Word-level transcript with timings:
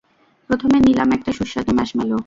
প্রথমে 0.49 0.77
নিলাম 0.79 1.09
একটা 1.11 1.31
সুস্বাদু 1.31 1.71
মাশম্যালো। 1.79 2.17